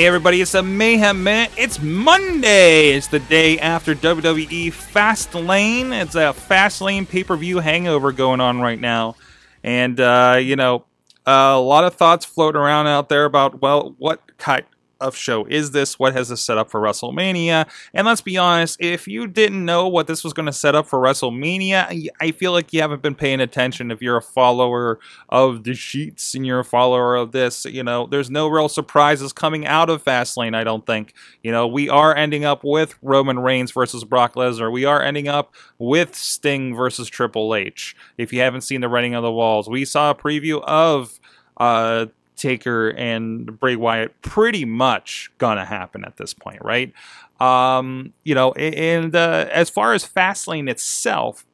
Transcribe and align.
Hey 0.00 0.06
everybody, 0.06 0.40
it's 0.40 0.54
a 0.54 0.62
Mayhem 0.62 1.22
Minute. 1.22 1.52
It's 1.58 1.78
Monday. 1.78 2.92
It's 2.92 3.08
the 3.08 3.18
day 3.18 3.58
after 3.58 3.94
WWE 3.94 4.68
Fastlane. 4.68 5.92
It's 5.92 6.14
a 6.14 6.32
Fastlane 6.32 7.06
pay-per-view 7.06 7.58
hangover 7.58 8.10
going 8.10 8.40
on 8.40 8.62
right 8.62 8.80
now. 8.80 9.16
And 9.62 10.00
uh, 10.00 10.38
you 10.40 10.56
know, 10.56 10.86
a 11.26 11.60
lot 11.60 11.84
of 11.84 11.96
thoughts 11.96 12.24
floating 12.24 12.58
around 12.62 12.86
out 12.86 13.10
there 13.10 13.26
about 13.26 13.60
well, 13.60 13.94
what 13.98 14.22
kind 14.38 14.64
of 15.00 15.16
show 15.16 15.44
is 15.46 15.70
this? 15.70 15.98
What 15.98 16.12
has 16.14 16.28
this 16.28 16.42
set 16.42 16.58
up 16.58 16.70
for 16.70 16.80
WrestleMania? 16.80 17.68
And 17.94 18.06
let's 18.06 18.20
be 18.20 18.36
honest, 18.36 18.80
if 18.80 19.08
you 19.08 19.26
didn't 19.26 19.64
know 19.64 19.88
what 19.88 20.06
this 20.06 20.22
was 20.22 20.32
going 20.32 20.46
to 20.46 20.52
set 20.52 20.74
up 20.74 20.86
for 20.86 20.98
WrestleMania, 20.98 22.08
I 22.20 22.30
feel 22.32 22.52
like 22.52 22.72
you 22.72 22.80
haven't 22.80 23.02
been 23.02 23.14
paying 23.14 23.40
attention. 23.40 23.90
If 23.90 24.02
you're 24.02 24.18
a 24.18 24.22
follower 24.22 24.98
of 25.28 25.64
the 25.64 25.74
sheets 25.74 26.34
and 26.34 26.46
you're 26.46 26.60
a 26.60 26.64
follower 26.64 27.16
of 27.16 27.32
this, 27.32 27.64
you 27.64 27.82
know, 27.82 28.06
there's 28.06 28.30
no 28.30 28.48
real 28.48 28.68
surprises 28.68 29.32
coming 29.32 29.66
out 29.66 29.90
of 29.90 30.04
Fastlane, 30.04 30.54
I 30.54 30.64
don't 30.64 30.86
think. 30.86 31.14
You 31.42 31.52
know, 31.52 31.66
we 31.66 31.88
are 31.88 32.14
ending 32.14 32.44
up 32.44 32.62
with 32.64 32.94
Roman 33.02 33.38
Reigns 33.38 33.72
versus 33.72 34.04
Brock 34.04 34.34
Lesnar. 34.34 34.70
We 34.70 34.84
are 34.84 35.02
ending 35.02 35.28
up 35.28 35.54
with 35.78 36.14
Sting 36.14 36.74
versus 36.74 37.08
Triple 37.08 37.54
H. 37.54 37.96
If 38.18 38.32
you 38.32 38.40
haven't 38.40 38.62
seen 38.62 38.80
the 38.80 38.88
writing 38.88 39.14
on 39.14 39.22
the 39.22 39.32
walls, 39.32 39.68
we 39.68 39.84
saw 39.84 40.10
a 40.10 40.14
preview 40.14 40.62
of 40.62 41.18
uh, 41.56 42.06
Taker 42.40 42.88
and 42.90 43.58
Bray 43.60 43.76
Wyatt 43.76 44.20
pretty 44.22 44.64
much 44.64 45.30
gonna 45.38 45.64
happen 45.64 46.04
at 46.04 46.16
this 46.16 46.34
point, 46.34 46.60
right? 46.62 46.92
Um, 47.40 48.12
you 48.24 48.34
know, 48.34 48.52
and 48.52 49.14
uh, 49.14 49.46
as 49.50 49.70
far 49.70 49.94
as 49.94 50.04
Fastlane 50.06 50.68
itself, 50.68 51.46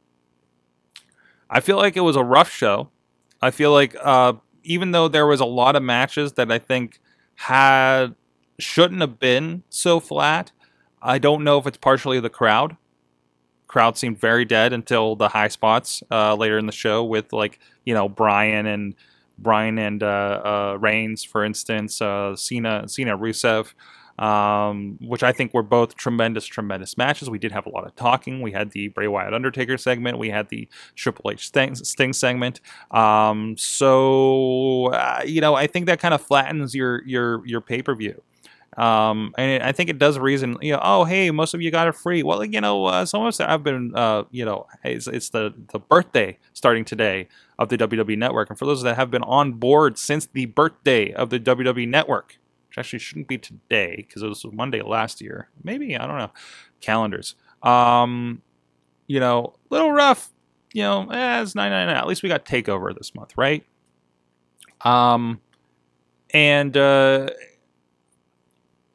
I 1.51 1.61
feel 1.61 1.77
like 1.77 1.97
it 1.97 2.01
was 2.01 2.17
a 2.17 2.25
rough 2.25 2.51
show. 2.51 2.89
I 3.41 3.51
feel 3.51 3.73
like 3.73 3.95
uh, 4.03 4.35
even 4.65 4.91
though 4.93 5.09
there 5.09 5.27
was 5.27 5.41
a 5.41 5.45
lot 5.45 5.77
of 5.77 5.83
matches 5.83 6.33
that 6.33 6.51
I 6.51 6.59
think 6.59 7.01
had 7.37 8.15
shouldn't 8.59 9.01
have 9.01 9.19
been 9.19 9.63
so 9.69 10.01
flat, 10.01 10.53
I 11.03 11.19
don't 11.19 11.45
know 11.45 11.59
if 11.59 11.67
it's 11.67 11.77
partially 11.77 12.19
the 12.21 12.31
crowd. 12.31 12.77
Crowd 13.69 13.99
seemed 13.99 14.19
very 14.19 14.45
dead 14.45 14.73
until 14.73 15.17
the 15.17 15.29
high 15.29 15.49
spots 15.49 16.03
uh, 16.11 16.35
later 16.35 16.59
in 16.59 16.67
the 16.67 16.73
show 16.73 17.05
with 17.05 17.33
like 17.33 17.59
you 17.85 17.95
know 17.95 18.09
Bryan 18.09 18.67
and 18.67 18.95
Bryan 19.39 19.79
and 19.79 20.03
uh, 20.03 20.07
uh, 20.77 20.79
Reigns, 20.81 21.25
for 21.25 21.45
instance, 21.45 22.01
uh, 22.01 22.37
Cena, 22.37 22.89
Cena 22.89 23.17
Rusev, 23.17 23.73
um, 24.19 24.99
which 25.01 25.23
I 25.23 25.33
think 25.33 25.53
were 25.53 25.63
both 25.63 25.97
tremendous, 25.97 26.47
tremendous 26.47 26.97
matches. 26.97 27.29
We 27.29 27.39
did 27.39 27.53
have 27.53 27.67
a 27.67 27.71
lot 27.71 27.87
of 27.87 27.95
talking. 27.97 28.41
We 28.41 28.53
had 28.53 28.71
the 28.71 28.89
Bray 28.89 29.09
Wyatt 29.09 29.35
Undertaker 29.35 29.77
segment. 29.77 30.19
We 30.19 30.31
had 30.31 30.49
the 30.49 30.69
Triple 30.95 31.31
H 31.31 31.47
Sting, 31.47 31.75
Sting 31.75 32.13
segment. 32.13 32.61
Um, 32.91 33.57
so 33.59 34.87
uh, 34.87 35.23
you 35.27 35.41
know, 35.41 35.55
I 35.55 35.67
think 35.67 35.87
that 35.87 36.01
kind 36.01 36.15
of 36.15 36.23
flattens 36.23 36.75
your 36.75 37.05
your 37.05 37.47
your 37.47 37.61
pay 37.61 37.83
per 37.83 37.95
view. 37.95 38.23
Um, 38.77 39.35
and 39.39 39.63
I 39.63 39.73
think 39.73 39.89
it 39.89 39.99
does 39.99 40.19
reason, 40.19 40.59
you 40.61 40.73
know, 40.73 40.81
oh, 40.83 41.05
hey, 41.05 41.31
most 41.31 41.55
of 41.55 41.63
you 41.63 41.71
got 41.71 41.89
it 41.89 41.95
free. 41.95 42.23
Well, 42.23 42.45
you 42.45 42.61
know, 42.61 42.85
uh, 42.85 43.07
some 43.07 43.23
of 43.23 43.29
us 43.29 43.39
have 43.39 43.65
been, 43.65 43.93
uh, 43.95 44.25
you 44.31 44.45
know, 44.45 44.67
it's, 44.85 45.07
it's 45.07 45.31
the, 45.31 45.55
the 45.73 45.79
birthday 45.79 46.39
starting 46.53 46.85
today 46.85 47.29
of 47.59 47.71
the 47.71 47.79
WWE 47.79 48.19
Network. 48.19 48.51
And 48.51 48.59
for 48.59 48.67
those 48.67 48.83
that 48.83 48.97
have 48.97 49.11
been 49.11 49.23
on 49.23 49.55
board 49.55 49.99
since 49.99 50.27
the 50.27 50.45
birthday 50.47 51.13
of 51.13 51.31
the 51.31 51.41
WWE 51.41 51.89
Network, 51.89 52.37
which 52.69 52.77
actually 52.77 52.99
shouldn't 52.99 53.29
be 53.29 53.39
today 53.39 53.97
because 53.97 54.23
it 54.23 54.29
was 54.29 54.45
Monday 54.53 54.83
last 54.83 55.23
year. 55.23 55.49
Maybe, 55.65 55.97
I 55.97 56.07
don't 56.07 56.19
know, 56.19 56.33
calendars. 56.83 57.35
Um, 57.63 58.43
you 59.07 59.21
know, 59.21 59.55
little 59.71 59.93
rough, 59.93 60.31
you 60.75 60.83
know, 60.83 61.09
eh, 61.09 61.43
it's 61.43 61.55
999. 61.55 61.97
At 61.97 62.07
least 62.07 62.23
we 62.23 62.29
got 62.29 62.45
TakeOver 62.45 62.95
this 62.95 63.15
month, 63.15 63.33
right? 63.39 63.65
Um, 64.83 65.41
and, 66.35 66.77
uh, 66.77 67.31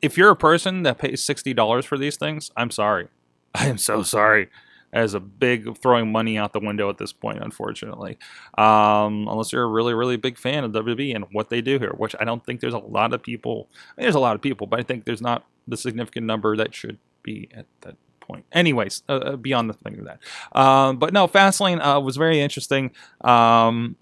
if 0.01 0.17
you're 0.17 0.31
a 0.31 0.35
person 0.35 0.83
that 0.83 0.97
pays 0.97 1.23
sixty 1.23 1.53
dollars 1.53 1.85
for 1.85 1.97
these 1.97 2.17
things, 2.17 2.51
I'm 2.57 2.71
sorry. 2.71 3.07
I 3.55 3.67
am 3.67 3.77
so 3.77 4.03
sorry. 4.03 4.49
As 4.93 5.13
a 5.13 5.21
big 5.21 5.77
throwing 5.77 6.11
money 6.11 6.37
out 6.37 6.51
the 6.51 6.59
window 6.59 6.89
at 6.89 6.97
this 6.97 7.13
point, 7.13 7.41
unfortunately. 7.41 8.17
Um, 8.57 9.25
unless 9.29 9.53
you're 9.53 9.63
a 9.63 9.67
really, 9.67 9.93
really 9.93 10.17
big 10.17 10.37
fan 10.37 10.65
of 10.65 10.73
WWE 10.73 11.15
and 11.15 11.25
what 11.31 11.49
they 11.49 11.61
do 11.61 11.79
here, 11.79 11.93
which 11.95 12.13
I 12.19 12.25
don't 12.25 12.45
think 12.45 12.59
there's 12.59 12.73
a 12.73 12.79
lot 12.79 13.13
of 13.13 13.23
people. 13.23 13.69
I 13.71 14.01
mean, 14.01 14.05
there's 14.05 14.15
a 14.15 14.19
lot 14.19 14.35
of 14.35 14.41
people, 14.41 14.67
but 14.67 14.81
I 14.81 14.83
think 14.83 15.05
there's 15.05 15.21
not 15.21 15.45
the 15.65 15.77
significant 15.77 16.25
number 16.25 16.57
that 16.57 16.75
should 16.75 16.97
be 17.23 17.47
at 17.55 17.67
that 17.81 17.95
point. 18.19 18.43
Anyways, 18.51 19.03
uh, 19.07 19.13
uh 19.13 19.35
beyond 19.37 19.69
the 19.69 19.75
thing 19.75 19.97
of 19.99 20.05
that. 20.05 20.59
Um, 20.59 20.97
but 20.97 21.13
no, 21.13 21.25
Fastlane 21.25 21.79
uh, 21.79 22.01
was 22.01 22.17
very 22.17 22.41
interesting. 22.41 22.91
Um, 23.21 23.95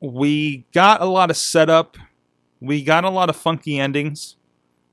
we 0.00 0.66
got 0.72 1.00
a 1.00 1.06
lot 1.06 1.30
of 1.30 1.36
setup. 1.36 1.96
We 2.60 2.82
got 2.82 3.04
a 3.04 3.10
lot 3.10 3.30
of 3.30 3.36
funky 3.36 3.78
endings. 3.78 4.34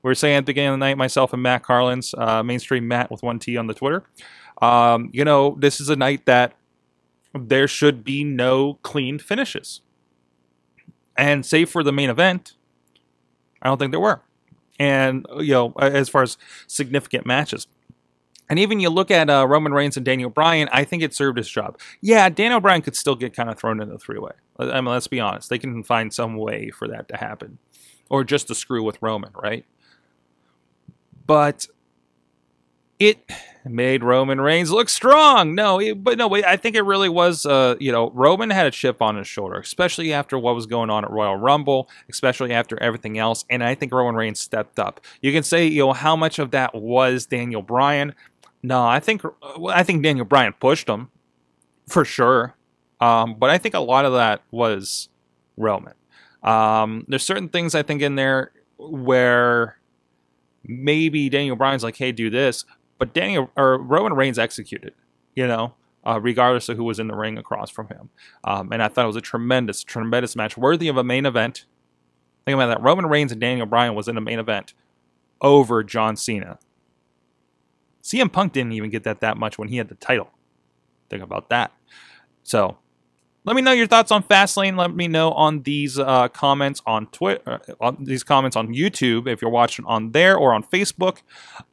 We 0.02 0.08
were 0.08 0.14
saying 0.14 0.36
at 0.36 0.40
the 0.40 0.50
beginning 0.52 0.70
of 0.70 0.74
the 0.74 0.86
night, 0.86 0.98
myself 0.98 1.32
and 1.32 1.42
Matt 1.42 1.62
Carlins, 1.62 2.14
uh, 2.18 2.42
mainstream 2.42 2.88
Matt 2.88 3.10
with 3.10 3.22
one 3.22 3.38
T 3.38 3.56
on 3.56 3.68
the 3.68 3.74
Twitter. 3.74 4.02
Um, 4.60 5.10
you 5.12 5.24
know, 5.24 5.56
this 5.58 5.80
is 5.80 5.88
a 5.88 5.96
night 5.96 6.26
that 6.26 6.54
there 7.34 7.68
should 7.68 8.04
be 8.04 8.24
no 8.24 8.74
clean 8.82 9.18
finishes. 9.18 9.80
And 11.16 11.46
save 11.46 11.70
for 11.70 11.82
the 11.82 11.92
main 11.92 12.10
event, 12.10 12.54
I 13.60 13.68
don't 13.68 13.78
think 13.78 13.92
there 13.92 14.00
were. 14.00 14.22
And, 14.78 15.26
you 15.38 15.52
know, 15.52 15.72
as 15.78 16.08
far 16.08 16.22
as 16.22 16.36
significant 16.66 17.26
matches. 17.26 17.66
And 18.48 18.58
even 18.58 18.80
you 18.80 18.90
look 18.90 19.10
at 19.10 19.30
uh, 19.30 19.46
Roman 19.46 19.72
Reigns 19.72 19.96
and 19.96 20.04
Daniel 20.04 20.30
Bryan, 20.30 20.68
I 20.72 20.84
think 20.84 21.02
it 21.02 21.14
served 21.14 21.38
its 21.38 21.48
job. 21.48 21.78
Yeah, 22.00 22.28
Daniel 22.28 22.60
Bryan 22.60 22.82
could 22.82 22.96
still 22.96 23.14
get 23.14 23.34
kind 23.34 23.48
of 23.48 23.58
thrown 23.58 23.80
into 23.80 23.92
the 23.92 23.98
three 23.98 24.18
way. 24.18 24.32
I 24.58 24.80
mean, 24.80 24.86
let's 24.86 25.06
be 25.06 25.20
honest. 25.20 25.48
They 25.48 25.58
can 25.58 25.84
find 25.84 26.12
some 26.12 26.36
way 26.36 26.70
for 26.70 26.88
that 26.88 27.08
to 27.08 27.16
happen. 27.16 27.58
Or 28.10 28.24
just 28.24 28.48
to 28.48 28.54
screw 28.54 28.82
with 28.82 29.00
Roman, 29.00 29.30
right? 29.34 29.64
But 31.26 31.66
it 32.98 33.18
made 33.64 34.02
Roman 34.04 34.40
Reigns 34.40 34.70
look 34.70 34.88
strong. 34.88 35.54
No, 35.54 35.80
it, 35.80 36.02
but 36.02 36.18
no, 36.18 36.32
I 36.34 36.56
think 36.56 36.76
it 36.76 36.82
really 36.82 37.08
was. 37.08 37.46
Uh, 37.46 37.76
you 37.80 37.92
know, 37.92 38.10
Roman 38.10 38.50
had 38.50 38.66
a 38.66 38.70
chip 38.70 39.02
on 39.02 39.16
his 39.16 39.26
shoulder, 39.26 39.58
especially 39.58 40.12
after 40.12 40.38
what 40.38 40.54
was 40.54 40.66
going 40.66 40.90
on 40.90 41.04
at 41.04 41.10
Royal 41.10 41.36
Rumble, 41.36 41.88
especially 42.08 42.52
after 42.52 42.80
everything 42.82 43.18
else. 43.18 43.44
And 43.50 43.62
I 43.62 43.74
think 43.74 43.92
Roman 43.92 44.14
Reigns 44.14 44.40
stepped 44.40 44.78
up. 44.78 45.00
You 45.20 45.32
can 45.32 45.42
say, 45.42 45.66
you 45.66 45.80
know, 45.86 45.92
how 45.92 46.16
much 46.16 46.38
of 46.38 46.50
that 46.52 46.74
was 46.74 47.26
Daniel 47.26 47.62
Bryan? 47.62 48.14
No, 48.62 48.86
I 48.86 49.00
think 49.00 49.22
I 49.68 49.82
think 49.82 50.02
Daniel 50.02 50.24
Bryan 50.24 50.54
pushed 50.58 50.88
him 50.88 51.10
for 51.88 52.04
sure. 52.04 52.54
Um, 53.00 53.34
but 53.34 53.50
I 53.50 53.58
think 53.58 53.74
a 53.74 53.80
lot 53.80 54.04
of 54.04 54.12
that 54.12 54.42
was 54.52 55.08
Roman. 55.56 55.94
Um, 56.42 57.04
there's 57.08 57.24
certain 57.24 57.48
things 57.48 57.74
I 57.74 57.82
think 57.82 58.00
in 58.02 58.14
there 58.14 58.52
where 58.78 59.76
maybe 60.64 61.28
Daniel 61.28 61.56
Bryan's 61.56 61.84
like, 61.84 61.96
hey, 61.96 62.12
do 62.12 62.30
this, 62.30 62.64
but 62.98 63.12
Daniel 63.12 63.50
or 63.56 63.78
Roman 63.78 64.14
Reigns 64.14 64.38
executed, 64.38 64.94
you 65.34 65.46
know, 65.46 65.74
uh, 66.04 66.20
regardless 66.20 66.68
of 66.68 66.76
who 66.76 66.84
was 66.84 66.98
in 66.98 67.08
the 67.08 67.16
ring 67.16 67.38
across 67.38 67.70
from 67.70 67.88
him. 67.88 68.10
Um, 68.44 68.72
and 68.72 68.82
I 68.82 68.88
thought 68.88 69.04
it 69.04 69.08
was 69.08 69.16
a 69.16 69.20
tremendous, 69.20 69.82
tremendous 69.82 70.36
match, 70.36 70.56
worthy 70.56 70.88
of 70.88 70.96
a 70.96 71.04
main 71.04 71.26
event. 71.26 71.64
Think 72.44 72.54
about 72.54 72.68
that. 72.68 72.82
Roman 72.82 73.06
Reigns 73.06 73.32
and 73.32 73.40
Daniel 73.40 73.66
Bryan 73.66 73.94
was 73.94 74.08
in 74.08 74.16
a 74.16 74.20
main 74.20 74.38
event 74.38 74.74
over 75.40 75.82
John 75.82 76.16
Cena. 76.16 76.58
CM 78.02 78.32
Punk 78.32 78.52
didn't 78.52 78.72
even 78.72 78.90
get 78.90 79.04
that 79.04 79.20
that 79.20 79.36
much 79.36 79.58
when 79.58 79.68
he 79.68 79.76
had 79.76 79.88
the 79.88 79.94
title. 79.94 80.30
Think 81.08 81.22
about 81.22 81.50
that. 81.50 81.72
So 82.42 82.78
let 83.44 83.56
me 83.56 83.62
know 83.62 83.72
your 83.72 83.86
thoughts 83.86 84.10
on 84.12 84.22
Fastlane. 84.22 84.76
Let 84.76 84.94
me 84.94 85.08
know 85.08 85.32
on 85.32 85.62
these 85.62 85.98
uh, 85.98 86.28
comments 86.28 86.80
on 86.86 87.06
Twitter, 87.06 87.42
uh, 87.46 87.58
on 87.80 87.96
these 88.00 88.22
comments 88.22 88.56
on 88.56 88.68
YouTube 88.68 89.26
if 89.26 89.42
you're 89.42 89.50
watching 89.50 89.84
on 89.86 90.12
there 90.12 90.36
or 90.36 90.54
on 90.54 90.62
Facebook. 90.62 91.22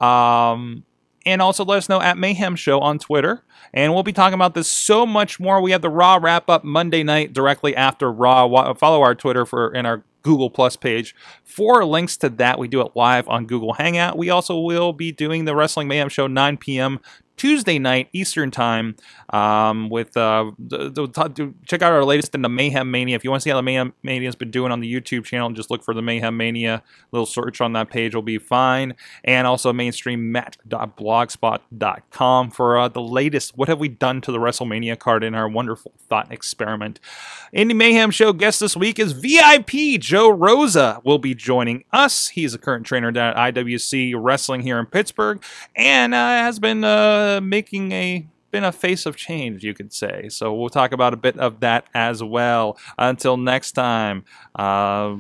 Um, 0.04 0.84
and 1.26 1.42
also 1.42 1.64
let 1.64 1.78
us 1.78 1.90
know 1.90 2.02
at 2.02 2.18
Mayhem 2.18 2.56
Show 2.56 2.80
on 2.80 2.98
Twitter. 2.98 3.44
And 3.74 3.94
we'll 3.94 4.04
be 4.04 4.14
talking 4.14 4.34
about 4.34 4.56
this 4.56 4.72
so 4.72 5.06
much 5.06 5.40
more. 5.40 5.62
We 5.62 5.72
have 5.72 5.82
the 5.82 5.90
Raw 5.90 6.18
wrap 6.20 6.50
up 6.50 6.64
Monday 6.64 7.04
night 7.04 7.34
directly 7.34 7.76
after 7.76 8.12
Raw. 8.12 8.74
Follow 8.74 9.02
our 9.02 9.14
Twitter 9.14 9.46
for 9.46 9.70
and 9.70 9.86
our 9.86 10.04
Google 10.30 10.52
Plus 10.52 10.76
page 10.76 11.16
for 11.44 11.84
links 11.84 12.16
to 12.16 12.30
that. 12.30 12.60
We 12.60 12.68
do 12.68 12.82
it 12.82 12.92
live 12.94 13.28
on 13.28 13.48
Google 13.48 13.74
Hangout. 13.74 14.16
We 14.16 14.30
also 14.30 14.60
will 14.60 14.94
be 14.94 15.12
doing 15.12 15.46
the 15.46 15.56
Wrestling 15.56 15.88
Mayhem 15.88 16.08
Show 16.08 16.28
9 16.28 16.58
p.m. 16.58 17.00
Tuesday 17.40 17.80
night 17.80 18.10
Eastern 18.12 18.52
time. 18.52 18.98
Um, 19.30 19.90
with 19.90 20.18
uh, 20.18 20.52
the, 20.60 20.90
the, 20.90 21.54
check 21.66 21.82
out 21.82 21.94
our 21.94 22.04
latest 22.04 22.36
in 22.36 22.42
the 22.42 22.50
Mayhem 22.50 22.92
Mania. 22.92 23.16
If 23.16 23.24
you 23.24 23.30
want 23.30 23.40
to 23.42 23.44
see 23.44 23.50
how 23.50 23.56
the 23.56 23.62
Mayhem 23.62 23.94
Mania 24.04 24.28
has 24.28 24.36
been 24.36 24.52
doing 24.52 24.74
on 24.74 24.82
the 24.82 24.94
YouTube 24.94 25.24
channel, 25.24 25.50
just 25.52 25.72
look 25.72 25.82
for 25.84 25.94
the 25.94 26.02
Mayhem 26.02 26.36
Mania. 26.36 26.84
little 27.12 27.26
search 27.26 27.62
on 27.62 27.72
that 27.74 27.90
page 27.90 28.14
will 28.14 28.22
be 28.22 28.38
fine. 28.38 28.94
And 29.24 29.48
also 29.48 29.72
mainstreammat.blogspot.com 29.72 32.52
for 32.52 32.78
uh, 32.78 32.90
the 32.90 33.02
latest. 33.02 33.58
What 33.58 33.70
have 33.70 33.80
we 33.80 33.88
done 33.88 34.20
to 34.22 34.34
the 34.34 34.40
WrestleMania 34.40 35.00
card 35.00 35.24
in 35.24 35.34
our 35.34 35.48
wonderful 35.48 35.94
thought 36.10 36.30
experiment? 36.32 37.00
Indie 37.56 37.76
Mayhem 37.76 38.12
Show 38.12 38.34
guest 38.34 38.60
this 38.60 38.76
week 38.76 39.00
is 39.00 39.14
VIP 39.14 39.98
Joe 40.00 40.19
So 40.20 40.30
rosa. 40.30 41.00
Will 41.06 41.18
be 41.18 41.34
joining 41.34 41.86
us. 41.94 42.28
He's 42.28 42.54
a 42.54 42.58
current 42.58 42.86
trainer 42.86 43.10
down 43.10 43.38
at 43.38 43.56
IWC 43.56 44.16
Wrestling 44.18 44.60
here 44.60 44.78
in 44.78 44.86
Pittsburgh, 44.86 45.42
and 45.78 46.14
uh, 46.14 46.18
has 46.18 46.60
been 46.60 46.84
uh, 46.84 47.40
making 47.42 47.94
a 47.94 48.28
been 48.52 48.66
a 48.66 48.74
face 48.74 49.06
of 49.06 49.16
change, 49.16 49.64
you 49.64 49.74
could 49.74 49.94
say. 49.94 50.28
So 50.28 50.54
we'll 50.54 50.68
talk 50.68 50.92
about 50.92 51.14
a 51.14 51.16
bit 51.16 51.38
of 51.38 51.62
that 51.62 51.86
as 51.94 52.22
well. 52.22 52.78
Until 52.98 53.38
next 53.38 53.72
time, 53.72 54.26
uh, 54.56 55.16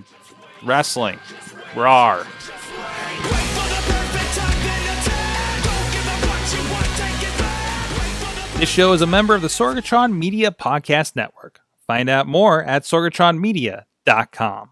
wrestling, 0.65 1.17
roar. 1.77 2.27
This 8.57 8.67
show 8.67 8.91
is 8.91 9.01
a 9.01 9.07
member 9.07 9.33
of 9.33 9.41
the 9.41 9.47
Sorgatron 9.47 10.11
Media 10.17 10.51
Podcast 10.51 11.15
Network. 11.15 11.61
Find 11.87 12.09
out 12.09 12.27
more 12.27 12.61
at 12.61 12.83
sorgatronmedia.com. 12.83 14.71